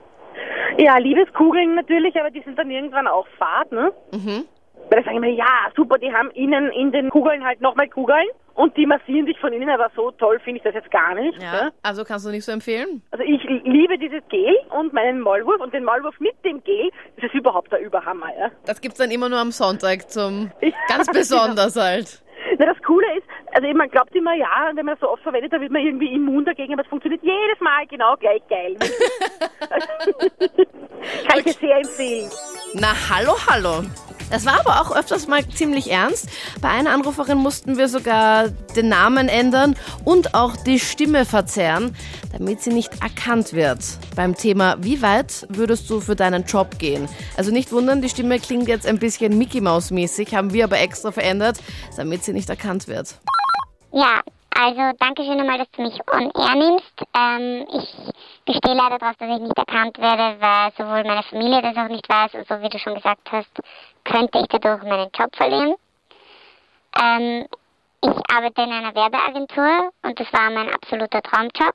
Ja, 0.76 0.98
Liebeskugeln 0.98 1.74
natürlich, 1.74 2.14
aber 2.20 2.30
die 2.30 2.42
sind 2.42 2.58
dann 2.58 2.70
irgendwann 2.70 3.06
auch 3.06 3.26
fad, 3.38 3.72
ne? 3.72 3.92
Mhm. 4.12 4.44
Weil 4.90 4.98
da 5.00 5.04
sagen 5.04 5.16
immer, 5.16 5.26
ja, 5.28 5.70
super, 5.76 5.98
die 5.98 6.12
haben 6.12 6.30
innen 6.32 6.70
in 6.72 6.92
den 6.92 7.10
Kugeln 7.10 7.44
halt 7.44 7.60
nochmal 7.60 7.88
Kugeln 7.88 8.26
und 8.54 8.76
die 8.76 8.86
massieren 8.86 9.26
sich 9.26 9.38
von 9.40 9.52
innen, 9.52 9.68
aber 9.68 9.90
so 9.96 10.10
toll 10.12 10.38
finde 10.40 10.58
ich 10.58 10.62
das 10.64 10.74
jetzt 10.74 10.90
gar 10.90 11.14
nicht. 11.14 11.42
Ja, 11.42 11.52
ne? 11.64 11.72
also 11.82 12.04
kannst 12.04 12.26
du 12.26 12.30
nicht 12.30 12.44
so 12.44 12.52
empfehlen? 12.52 13.02
Also 13.10 13.24
ich 13.24 13.42
liebe 13.64 13.98
dieses 13.98 14.22
Gel 14.28 14.54
und 14.78 14.92
meinen 14.92 15.20
Maulwurf 15.20 15.60
und 15.60 15.72
den 15.74 15.84
Maulwurf 15.84 16.18
mit 16.20 16.34
dem 16.44 16.62
Gel, 16.62 16.90
das 17.16 17.24
ist 17.24 17.34
überhaupt 17.34 17.72
der 17.72 17.80
Überhammer, 17.80 18.28
ja. 18.38 18.50
Das 18.66 18.80
gibt's 18.80 18.98
dann 18.98 19.10
immer 19.10 19.28
nur 19.28 19.38
am 19.38 19.50
Sonntag 19.50 20.10
zum 20.10 20.50
Ich- 20.60 20.74
ganz 20.88 21.08
besonders 21.10 21.76
halt. 21.76 22.20
Na, 22.58 22.66
das 22.66 22.80
Coole 22.82 23.06
ist, 23.16 23.26
also 23.52 23.66
man 23.74 23.88
glaubt 23.90 24.14
immer, 24.14 24.34
ja, 24.34 24.70
wenn 24.74 24.84
man 24.86 24.94
das 24.94 25.00
so 25.00 25.10
oft 25.10 25.22
verwendet, 25.22 25.52
dann 25.52 25.60
wird 25.60 25.72
man 25.72 25.82
irgendwie 25.82 26.12
immun 26.14 26.44
dagegen, 26.44 26.74
aber 26.74 26.82
es 26.82 26.88
funktioniert 26.88 27.22
jedes 27.22 27.58
Mal 27.60 27.86
genau 27.88 28.14
gleich 28.16 28.42
geil. 28.48 28.76
Kann 31.28 31.38
ich 31.38 31.44
dir 31.44 31.52
sehr 31.54 31.76
empfehlen. 31.78 32.30
Na, 32.74 32.88
hallo, 33.10 33.32
hallo. 33.48 33.82
Das 34.34 34.46
war 34.46 34.58
aber 34.58 34.80
auch 34.80 34.96
öfters 34.96 35.28
mal 35.28 35.48
ziemlich 35.48 35.92
ernst. 35.92 36.28
Bei 36.60 36.68
einer 36.68 36.90
Anruferin 36.90 37.38
mussten 37.38 37.78
wir 37.78 37.86
sogar 37.86 38.48
den 38.74 38.88
Namen 38.88 39.28
ändern 39.28 39.76
und 40.04 40.34
auch 40.34 40.56
die 40.56 40.80
Stimme 40.80 41.24
verzerren, 41.24 41.94
damit 42.32 42.60
sie 42.60 42.70
nicht 42.70 43.00
erkannt 43.00 43.52
wird. 43.52 43.78
Beim 44.16 44.34
Thema, 44.34 44.74
wie 44.80 45.02
weit 45.02 45.46
würdest 45.50 45.88
du 45.88 46.00
für 46.00 46.16
deinen 46.16 46.46
Job 46.46 46.80
gehen? 46.80 47.08
Also 47.36 47.52
nicht 47.52 47.70
wundern, 47.70 48.02
die 48.02 48.08
Stimme 48.08 48.40
klingt 48.40 48.66
jetzt 48.66 48.88
ein 48.88 48.98
bisschen 48.98 49.38
Mickey 49.38 49.60
Mouse 49.60 49.92
mäßig, 49.92 50.34
haben 50.34 50.52
wir 50.52 50.64
aber 50.64 50.80
extra 50.80 51.12
verändert, 51.12 51.60
damit 51.96 52.24
sie 52.24 52.32
nicht 52.32 52.50
erkannt 52.50 52.88
wird. 52.88 53.14
Ja, 53.92 54.20
also 54.56 54.96
danke 54.98 55.24
schön 55.24 55.40
einmal, 55.40 55.58
dass 55.58 55.70
du 55.72 55.82
mich 55.82 55.98
on 56.12 56.30
air 56.30 56.54
nimmst. 56.54 57.02
Ähm, 57.14 57.66
ich 57.72 58.44
bestehe 58.44 58.74
leider 58.74 58.98
darauf, 58.98 59.16
dass 59.16 59.28
ich 59.28 59.40
nicht 59.40 59.58
erkannt 59.58 59.98
werde, 59.98 60.40
weil 60.40 60.72
sowohl 60.76 61.04
meine 61.04 61.22
Familie 61.24 61.62
das 61.62 61.76
auch 61.76 61.88
nicht 61.88 62.08
weiß 62.08 62.34
und 62.34 62.46
so 62.46 62.60
wie 62.60 62.68
du 62.68 62.78
schon 62.78 62.94
gesagt 62.94 63.30
hast, 63.32 63.50
könnte 64.04 64.38
ich 64.38 64.46
dadurch 64.48 64.82
meinen 64.82 65.10
Job 65.12 65.34
verlieren. 65.34 65.74
Ähm, 67.00 67.46
ich 68.02 68.34
arbeite 68.34 68.62
in 68.62 68.72
einer 68.72 68.94
Werbeagentur 68.94 69.92
und 70.02 70.20
das 70.20 70.32
war 70.32 70.50
mein 70.50 70.72
absoluter 70.72 71.22
Traumjob. 71.22 71.74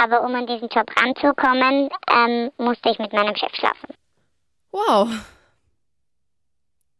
Aber 0.00 0.22
um 0.22 0.34
an 0.34 0.46
diesen 0.46 0.68
Job 0.68 0.88
ranzukommen, 1.00 1.88
ähm, 2.10 2.52
musste 2.58 2.90
ich 2.90 2.98
mit 2.98 3.12
meinem 3.12 3.34
Chef 3.34 3.54
schlafen. 3.54 3.94
Wow. 4.70 5.08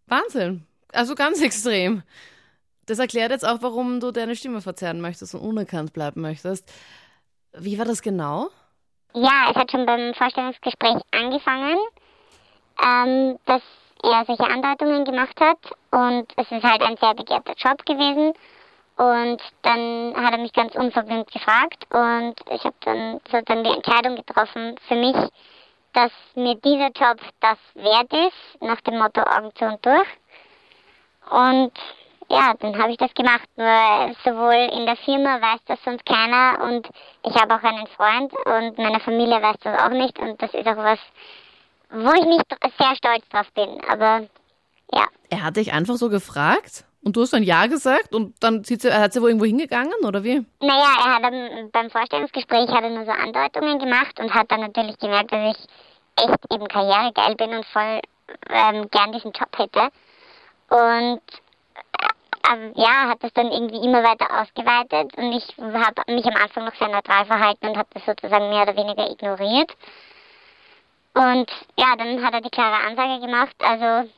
Wahnsinn. 0.07 0.67
Also 0.93 1.15
ganz 1.15 1.41
extrem. 1.43 2.03
Das 2.89 2.99
erklärt 2.99 3.31
jetzt 3.31 3.47
auch, 3.47 3.59
warum 3.61 4.01
du 4.01 4.13
deine 4.13 4.35
Stimme 4.35 4.63
verzerren 4.63 5.03
möchtest 5.03 5.35
und 5.35 5.43
unerkannt 5.43 5.93
bleiben 5.93 6.23
möchtest. 6.23 6.73
Wie 7.53 7.79
war 7.79 7.85
das 7.85 8.01
genau? 8.01 8.49
Ja, 9.13 9.51
es 9.51 9.57
hat 9.57 9.71
schon 9.71 9.85
beim 9.85 10.15
Vorstellungsgespräch 10.15 10.97
angefangen, 11.11 11.77
ähm, 12.83 13.39
dass 13.45 13.61
er 14.03 14.25
solche 14.27 14.45
Andeutungen 14.45 15.05
gemacht 15.05 15.39
hat 15.39 15.59
und 15.91 16.27
es 16.37 16.51
ist 16.51 16.63
halt 16.63 16.81
ein 16.81 16.97
sehr 16.97 17.15
begehrter 17.15 17.53
Job 17.57 17.85
gewesen. 17.85 18.33
Und 18.97 19.43
dann 19.63 20.15
hat 20.17 20.33
er 20.33 20.39
mich 20.39 20.53
ganz 20.55 20.75
unverblümt 20.75 21.31
gefragt 21.31 21.87
und 21.91 22.35
ich 22.51 22.65
habe 22.65 22.75
dann 22.81 23.21
so 23.31 23.39
dann 23.45 23.65
die 23.65 23.71
Entscheidung 23.71 24.17
getroffen 24.17 24.77
für 24.89 24.97
mich, 24.97 25.17
dass 25.93 26.13
mir 26.35 26.55
dieser 26.57 26.91
Job 26.93 27.21
das 27.41 27.59
wert 27.75 28.13
ist, 28.13 28.63
nach 28.63 28.81
dem 28.81 28.99
Motto 28.99 29.21
Augen 29.21 29.55
zu 29.57 29.67
und 29.67 29.85
durch. 29.85 30.09
Und 31.31 31.73
ja, 32.31 32.55
dann 32.59 32.77
habe 32.79 32.91
ich 32.93 32.99
das 32.99 33.13
gemacht. 33.15 33.49
Nur 33.57 34.15
sowohl 34.25 34.69
in 34.79 34.87
der 34.87 34.97
Firma 34.97 35.41
weiß 35.41 35.61
das 35.67 35.79
sonst 35.85 36.05
keiner 36.07 36.63
und 36.63 36.89
ich 37.25 37.35
habe 37.35 37.55
auch 37.55 37.63
einen 37.63 37.87
Freund 37.89 38.33
und 38.47 38.79
meine 38.79 39.01
Familie 39.01 39.41
weiß 39.43 39.57
das 39.63 39.81
auch 39.81 39.91
nicht 39.91 40.19
und 40.19 40.41
das 40.43 40.53
ist 40.55 40.67
auch 40.67 40.77
was, 40.77 40.99
wo 41.91 42.13
ich 42.13 42.25
nicht 42.27 42.45
sehr 42.79 42.95
stolz 42.97 43.27
drauf 43.31 43.47
bin. 43.55 43.81
Aber 43.89 44.27
ja, 44.93 45.05
Er 45.31 45.43
hat 45.45 45.57
dich 45.57 45.73
einfach 45.73 45.97
so 45.97 46.09
gefragt 46.09 46.85
und 47.03 47.17
du 47.17 47.23
hast 47.23 47.33
dann 47.33 47.43
Ja 47.43 47.67
gesagt 47.67 48.15
und 48.15 48.35
dann 48.43 48.65
sie, 48.65 48.77
hat 48.77 49.13
sie 49.13 49.23
wohl 49.23 49.31
irgendwo 49.31 49.47
hingegangen 49.47 49.95
oder 50.05 50.23
wie? 50.25 50.45
naja, 50.61 50.97
er 51.05 51.15
hat 51.15 51.25
dann 51.25 51.71
beim 51.73 51.91
Vorstellungsgespräch 51.91 52.69
hat 52.69 52.83
er 52.85 52.91
nur 52.91 53.05
so 53.07 53.13
Andeutungen 53.13 53.79
gemacht 53.79 54.19
und 54.21 54.35
hat 54.35 54.51
dann 54.51 54.61
natürlich 54.61 54.99
gemerkt, 54.99 55.33
dass 55.33 55.57
ich 55.57 55.67
echt 56.25 56.53
eben 56.53 56.67
karrieregeil 56.69 57.37
bin 57.37 57.55
und 57.55 57.65
voll 57.67 58.01
ähm, 58.51 58.89
gern 58.91 59.13
diesen 59.13 59.33
Job 59.33 59.49
hätte. 59.57 59.89
Und 60.71 61.21
ähm, 62.53 62.73
ja, 62.77 63.09
hat 63.09 63.23
das 63.23 63.33
dann 63.33 63.51
irgendwie 63.51 63.85
immer 63.85 64.03
weiter 64.03 64.27
ausgeweitet 64.41 65.17
und 65.17 65.33
ich 65.33 65.57
habe 65.59 66.13
mich 66.13 66.27
am 66.27 66.37
Anfang 66.37 66.65
noch 66.65 66.75
sehr 66.75 66.89
neutral 66.89 67.25
verhalten 67.27 67.69
und 67.69 67.77
habe 67.77 67.89
das 67.95 68.05
sozusagen 68.05 68.49
mehr 68.51 68.63
oder 68.63 68.77
weniger 68.77 69.11
ignoriert. 69.11 69.77
Und 71.15 71.51
ja, 71.77 71.97
dann 71.97 72.25
hat 72.25 72.35
er 72.35 72.41
die 72.41 72.51
klare 72.51 72.87
Ansage 72.87 73.21
gemacht, 73.21 73.57
also 73.61 74.09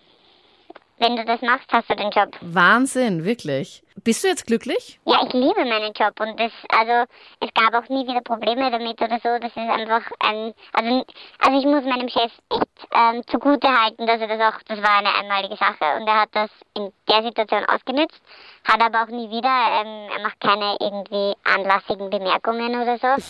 wenn 1.00 1.16
du 1.16 1.25
das 1.25 1.40
machst, 1.40 1.66
hast 1.73 1.88
du 1.90 1.97
den 1.97 2.11
Job. 2.11 2.28
Wahnsinn, 2.42 3.25
wirklich. 3.25 3.83
Bist 4.04 4.23
du 4.23 4.28
jetzt 4.28 4.47
glücklich? 4.47 5.00
Ja, 5.07 5.21
ich 5.26 5.33
liebe 5.33 5.64
meinen 5.64 5.92
Job 5.95 6.19
und 6.21 6.38
das, 6.38 6.52
also 6.69 7.11
es 7.40 7.49
gab 7.54 7.75
auch 7.75 7.88
nie 7.88 8.07
wieder 8.07 8.21
Probleme 8.21 8.71
damit 8.71 9.00
oder 9.00 9.19
so. 9.23 9.38
Das 9.40 9.50
ist 9.50 9.57
einfach 9.57 10.02
ein, 10.21 10.54
also, 10.73 11.04
also 11.38 11.59
ich 11.59 11.64
muss 11.64 11.85
meinem 11.85 12.09
Chef 12.09 12.33
echt 12.50 12.69
ähm, 12.95 13.23
zugute 13.26 13.69
halten, 13.69 14.07
dass 14.07 14.21
er 14.21 14.28
das 14.28 14.40
auch, 14.40 14.61
das 14.69 14.83
war 14.83 14.99
eine 14.99 15.14
einmalige 15.14 15.57
Sache 15.57 15.97
und 15.99 16.07
er 16.07 16.21
hat 16.21 16.30
das 16.33 16.50
in 16.75 16.92
der 17.09 17.23
Situation 17.23 17.64
ausgenützt, 17.64 18.21
hat 18.64 18.80
aber 18.80 19.02
auch 19.02 19.09
nie 19.09 19.30
wieder, 19.30 19.83
ähm, 19.83 20.11
er 20.14 20.23
macht 20.23 20.40
keine 20.40 20.76
irgendwie 20.80 21.35
anlassigen 21.45 22.11
Bemerkungen 22.11 22.80
oder 22.80 22.99
so. 22.99 23.23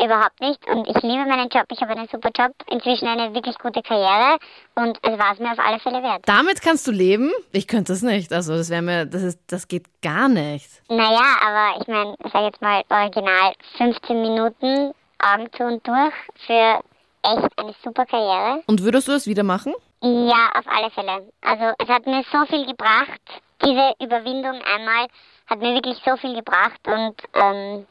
Überhaupt 0.00 0.40
nicht. 0.40 0.66
Und 0.68 0.88
ich 0.88 1.02
liebe 1.02 1.24
meinen 1.26 1.48
Job. 1.48 1.64
Ich 1.70 1.80
habe 1.80 1.92
einen 1.92 2.08
super 2.08 2.30
Job. 2.36 2.52
Inzwischen 2.70 3.08
eine 3.08 3.34
wirklich 3.34 3.58
gute 3.58 3.82
Karriere. 3.82 4.38
Und 4.74 4.98
es 5.02 5.18
war 5.18 5.32
es 5.32 5.38
mir 5.38 5.52
auf 5.52 5.58
alle 5.58 5.78
Fälle 5.78 6.02
wert. 6.02 6.22
Damit 6.26 6.62
kannst 6.62 6.86
du 6.86 6.92
leben? 6.92 7.30
Ich 7.52 7.68
könnte 7.68 7.92
das 7.92 8.02
nicht. 8.02 8.32
Also 8.32 8.56
das 8.56 8.70
wäre 8.70 8.82
mir, 8.82 9.06
das 9.06 9.22
ist, 9.22 9.40
das 9.48 9.68
geht 9.68 9.84
gar 10.02 10.28
nicht. 10.28 10.68
Naja, 10.88 11.36
aber 11.46 11.80
ich 11.80 11.86
meine, 11.88 12.16
ich 12.24 12.32
sag 12.32 12.42
jetzt 12.42 12.62
mal 12.62 12.82
original 12.88 13.52
15 13.78 14.22
Minuten 14.22 14.92
Augen 15.18 15.48
zu 15.52 15.64
und 15.64 15.86
durch 15.86 16.14
für 16.46 16.80
echt 17.22 17.58
eine 17.58 17.74
super 17.84 18.06
Karriere. 18.06 18.62
Und 18.66 18.82
würdest 18.82 19.08
du 19.08 19.12
das 19.12 19.26
wieder 19.26 19.44
machen? 19.44 19.74
Ja, 20.02 20.50
auf 20.58 20.66
alle 20.66 20.90
Fälle. 20.90 21.32
Also 21.42 21.74
es 21.78 21.88
hat 21.88 22.06
mir 22.06 22.24
so 22.32 22.44
viel 22.46 22.66
gebracht. 22.66 23.20
Diese 23.64 23.94
Überwindung 24.02 24.60
einmal 24.62 25.06
hat 25.46 25.60
mir 25.60 25.74
wirklich 25.74 25.98
so 26.04 26.16
viel 26.16 26.34
gebracht 26.34 26.80
und 26.86 27.14
ähm, 27.34 27.86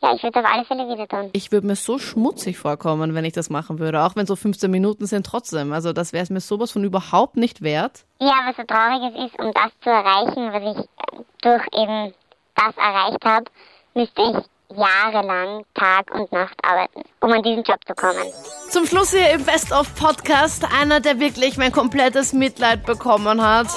ja, 0.00 0.14
ich 0.14 0.22
würde 0.22 0.38
es 0.38 0.44
auf 0.44 0.52
alle 0.52 0.64
Fälle 0.64 0.88
wieder 0.88 1.08
tun. 1.08 1.30
Ich 1.32 1.50
würde 1.50 1.66
mir 1.66 1.76
so 1.76 1.98
schmutzig 1.98 2.56
vorkommen, 2.58 3.14
wenn 3.14 3.24
ich 3.24 3.32
das 3.32 3.50
machen 3.50 3.78
würde. 3.78 4.02
Auch 4.02 4.14
wenn 4.16 4.26
so 4.26 4.36
15 4.36 4.70
Minuten 4.70 5.06
sind 5.06 5.26
trotzdem. 5.26 5.72
Also 5.72 5.92
das 5.92 6.12
wäre 6.12 6.22
es 6.22 6.30
mir 6.30 6.40
sowas 6.40 6.70
von 6.70 6.84
überhaupt 6.84 7.36
nicht 7.36 7.62
wert. 7.62 8.04
Ja, 8.20 8.34
was 8.46 8.56
so 8.56 8.62
traurig 8.62 9.12
es 9.14 9.26
ist, 9.26 9.38
um 9.40 9.52
das 9.52 9.72
zu 9.82 9.90
erreichen, 9.90 10.52
was 10.52 10.76
ich 10.76 10.84
äh, 10.84 11.24
durch 11.42 11.66
eben 11.74 12.14
das 12.54 12.76
erreicht 12.76 13.24
habe, 13.24 13.44
müsste 13.94 14.22
ich 14.22 14.76
jahrelang 14.76 15.64
Tag 15.74 16.14
und 16.14 16.30
Nacht 16.30 16.56
arbeiten, 16.62 17.02
um 17.20 17.32
an 17.32 17.42
diesen 17.42 17.62
Job 17.62 17.78
zu 17.86 17.94
kommen. 17.94 18.22
Zum 18.70 18.86
Schluss 18.86 19.12
hier 19.12 19.30
im 19.30 19.44
Best 19.44 19.72
of 19.72 19.94
Podcast 19.94 20.64
einer, 20.78 21.00
der 21.00 21.18
wirklich 21.20 21.56
mein 21.56 21.72
komplettes 21.72 22.32
Mitleid 22.32 22.84
bekommen 22.84 23.42
hat. 23.42 23.68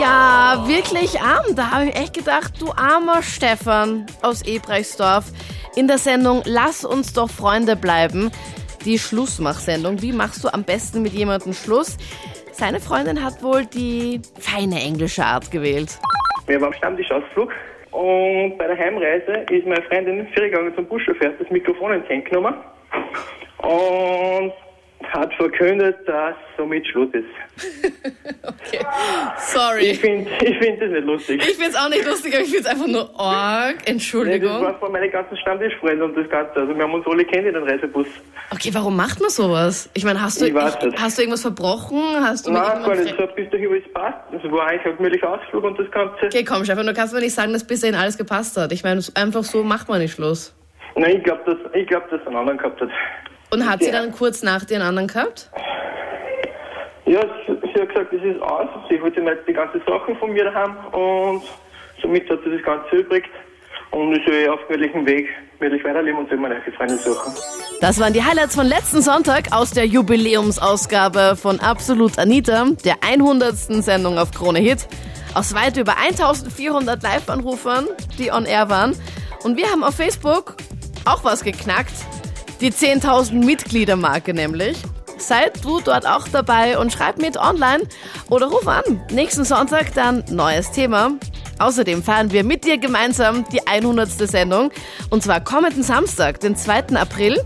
Ja, 0.00 0.64
wirklich 0.66 1.20
arm. 1.20 1.56
Da 1.56 1.70
habe 1.72 1.86
ich 1.86 1.96
echt 1.96 2.14
gedacht, 2.14 2.60
du 2.60 2.70
armer 2.72 3.22
Stefan 3.22 4.06
aus 4.22 4.42
Ebrechtsdorf. 4.42 5.24
In 5.76 5.88
der 5.88 5.98
Sendung 5.98 6.42
Lass 6.44 6.84
uns 6.84 7.12
doch 7.12 7.30
Freunde 7.30 7.74
bleiben. 7.76 8.30
Die 8.84 8.98
Schlussmachsendung. 8.98 10.00
Wie 10.00 10.12
machst 10.12 10.44
du 10.44 10.52
am 10.52 10.64
besten 10.64 11.02
mit 11.02 11.12
jemandem 11.12 11.52
Schluss? 11.52 11.96
Seine 12.52 12.80
Freundin 12.80 13.24
hat 13.24 13.42
wohl 13.42 13.66
die 13.66 14.20
feine 14.38 14.80
englische 14.80 15.24
Art 15.24 15.50
gewählt. 15.50 15.98
Wir 16.46 16.60
waren 16.60 16.68
am 16.68 16.74
Stammtischausflug 16.74 17.50
und 17.90 18.58
bei 18.58 18.66
der 18.66 18.78
Heimreise 18.78 19.44
ist 19.50 19.66
meine 19.66 19.82
Freundin 19.82 20.26
gegangen 20.34 20.72
zum 20.74 20.86
Buschauffeur, 20.86 21.30
das 21.38 21.50
Mikrofon 21.50 21.92
ins 21.94 22.08
Hand 22.08 22.24
genommen 22.26 22.54
und 23.58 24.52
hat 25.08 25.32
verkündet, 25.34 25.96
dass 26.06 26.34
somit 26.56 26.86
Schluss 26.86 27.08
ist. 27.12 27.24
Sorry. 29.38 29.90
Ich 29.90 30.00
finde 30.00 30.30
ich 30.44 30.58
find 30.58 30.80
das 30.80 30.90
nicht 30.90 31.04
lustig. 31.04 31.42
Ich 31.46 31.56
find's 31.56 31.76
auch 31.76 31.88
nicht 31.88 32.04
lustig, 32.06 32.34
aber 32.34 32.42
ich 32.44 32.50
find's 32.50 32.66
einfach 32.66 32.86
nur 32.86 33.08
arg. 33.20 33.74
Nee, 33.76 33.78
das 33.84 33.86
Entschuldigung. 33.92 34.60
war 34.62 34.78
von 34.78 34.92
meinen 34.92 35.10
ganzen 35.10 35.36
Stammtischfreunden 35.36 36.02
und 36.02 36.16
das 36.16 36.28
Ganze. 36.30 36.60
Also 36.60 36.74
wir 36.74 36.82
haben 36.82 36.94
uns 36.94 37.06
alle 37.06 37.24
kennt 37.24 37.46
in 37.46 37.54
den 37.54 37.62
Reisebus. 37.64 38.06
Okay, 38.52 38.70
warum 38.72 38.96
macht 38.96 39.20
man 39.20 39.30
sowas? 39.30 39.90
Ich 39.94 40.04
meine, 40.04 40.20
hast 40.22 40.40
du, 40.40 40.46
Ich 40.46 40.54
hast 40.54 41.18
du 41.18 41.22
irgendwas 41.22 41.42
verbrochen? 41.42 42.00
Hast 42.20 42.46
du 42.46 42.52
Nein, 42.52 42.62
gar 42.82 42.94
nicht. 42.94 43.14
fre- 43.14 43.28
So 43.28 43.34
bis 43.34 43.50
dahin 43.50 43.70
alles 43.70 43.92
passt. 43.92 44.18
Es 44.44 44.50
war 44.50 44.66
eigentlich 44.66 44.86
ein 44.86 44.96
gemütlicher 44.96 45.28
Ausflug 45.30 45.64
und 45.64 45.78
das 45.78 45.90
Ganze. 45.90 46.26
Okay, 46.26 46.44
komm, 46.44 46.64
Stefan, 46.64 46.86
du 46.86 46.94
kannst 46.94 47.14
mir 47.14 47.20
nicht 47.20 47.34
sagen, 47.34 47.52
dass 47.52 47.64
bis 47.66 47.80
dahin 47.80 47.96
alles 47.96 48.16
gepasst 48.18 48.56
hat. 48.56 48.72
Ich 48.72 48.82
meine, 48.84 49.00
einfach 49.14 49.44
so 49.44 49.62
macht 49.62 49.88
man 49.88 50.00
nicht 50.00 50.14
Schluss. 50.14 50.54
Nein, 50.96 51.16
ich 51.18 51.24
glaube, 51.24 51.40
dass, 51.46 51.74
ich 51.74 51.86
glaub, 51.86 52.08
dass 52.10 52.24
einen 52.26 52.36
anderen 52.36 52.58
gehabt 52.58 52.80
hat. 52.80 52.88
Und 53.52 53.68
hat 53.68 53.80
sie 53.80 53.86
Ja. 53.90 53.92
dann 54.00 54.12
kurz 54.12 54.42
nach 54.42 54.64
einen 54.70 54.82
anderen 54.82 55.08
gehabt? 55.08 55.50
Ja, 57.04 57.20
sie, 57.46 57.52
hat 57.80 57.88
gesagt, 57.88 58.12
das 58.12 58.22
ist 58.22 58.40
aus. 58.40 58.68
Sie 58.88 59.00
wollte 59.02 59.20
mir 59.20 59.32
jetzt 59.34 59.46
die 59.46 59.52
ganzen 59.52 59.82
Sachen 59.86 60.16
von 60.16 60.32
mir 60.32 60.44
daheim 60.44 60.76
und 60.92 61.42
somit 62.00 62.28
hat 62.30 62.38
sie 62.44 62.50
das 62.56 62.62
Ganze 62.64 62.96
übrig. 62.96 63.24
Und 63.90 64.14
ich 64.16 64.24
soll 64.24 64.48
auf 64.48 64.60
gemütlichen 64.68 65.04
Weg 65.04 65.26
gemütlich 65.58 65.84
weiterleben 65.84 66.20
und 66.20 66.30
mir 66.30 66.48
neue 66.48 66.62
Freunde 66.74 66.96
suchen. 66.96 67.34
Das 67.82 68.00
waren 68.00 68.14
die 68.14 68.24
Highlights 68.24 68.54
von 68.54 68.64
letzten 68.66 69.02
Sonntag 69.02 69.52
aus 69.52 69.72
der 69.72 69.84
Jubiläumsausgabe 69.86 71.36
von 71.36 71.60
Absolut 71.60 72.18
Anita, 72.18 72.64
der 72.86 72.94
100. 73.06 73.54
Sendung 73.82 74.18
auf 74.18 74.30
Krone 74.30 74.60
Hit. 74.60 74.86
Aus 75.34 75.54
weit 75.54 75.76
über 75.76 75.98
1400 75.98 77.02
Live-Anrufern, 77.02 77.86
die 78.18 78.32
on 78.32 78.46
air 78.46 78.70
waren. 78.70 78.96
Und 79.44 79.58
wir 79.58 79.66
haben 79.70 79.84
auf 79.84 79.94
Facebook 79.96 80.54
auch 81.04 81.22
was 81.24 81.44
geknackt. 81.44 81.92
Die 82.62 82.70
10.000 82.70 83.44
Mitgliedermarke 83.44 84.32
nämlich. 84.32 84.78
Seid 85.18 85.64
du 85.64 85.80
dort 85.80 86.06
auch 86.06 86.28
dabei 86.28 86.78
und 86.78 86.92
schreib 86.92 87.18
mit 87.18 87.36
online 87.36 87.88
oder 88.30 88.46
ruf 88.46 88.68
an. 88.68 88.84
Nächsten 89.10 89.44
Sonntag 89.44 89.92
dann 89.94 90.22
neues 90.30 90.70
Thema. 90.70 91.10
Außerdem 91.58 92.04
feiern 92.04 92.30
wir 92.30 92.44
mit 92.44 92.64
dir 92.64 92.78
gemeinsam 92.78 93.44
die 93.52 93.66
100. 93.66 94.08
Sendung. 94.10 94.70
Und 95.10 95.24
zwar 95.24 95.40
kommenden 95.40 95.82
Samstag, 95.82 96.38
den 96.38 96.54
2. 96.54 96.94
April, 96.94 97.44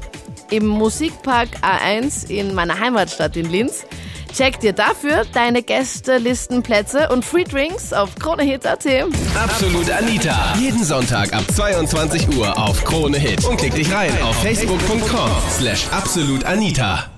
im 0.51 0.67
Musikpark 0.67 1.49
A1 1.63 2.29
in 2.29 2.55
meiner 2.55 2.79
Heimatstadt 2.79 3.39
in 3.39 3.51
Linz. 3.51 3.87
Check 4.37 4.61
dir 4.61 4.75
dafür 4.75 5.25
deine 5.33 5.63
Gästelistenplätze 5.63 7.09
und 7.09 7.25
Free 7.25 7.45
Drinks 7.45 7.95
auf 7.95 8.15
kronehit.at. 8.17 8.87
Absolut 9.35 9.91
Anita. 9.91 10.55
Jeden 10.61 10.85
Sonntag 10.85 11.33
ab 11.33 11.45
22 11.51 12.37
Uhr 12.37 12.59
auf 12.59 12.85
Krone 12.85 13.17
Hit. 13.17 13.47
Und 13.47 13.57
klick 13.57 13.75
dich 13.75 13.91
rein 13.91 14.13
auf 14.21 14.37
facebook.com 14.43 15.31
slash 15.59 15.87
absolutanita. 15.91 17.16